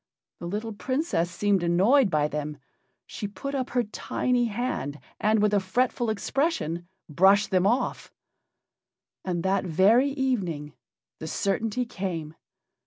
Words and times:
The 0.39 0.47
little 0.47 0.73
Princess 0.73 1.29
seemed 1.29 1.61
annoyed 1.61 2.09
by 2.09 2.27
them. 2.27 2.57
She 3.05 3.27
put 3.27 3.53
up 3.53 3.69
her 3.69 3.83
tiny 3.83 4.45
hand 4.45 4.99
and, 5.19 5.39
with 5.39 5.53
a 5.53 5.59
fretful 5.59 6.09
expression, 6.09 6.87
brushed 7.07 7.51
them 7.51 7.67
off. 7.67 8.11
And 9.23 9.43
that 9.43 9.63
very 9.63 10.09
evening 10.09 10.73
the 11.19 11.27
certainty 11.27 11.85
came. 11.85 12.33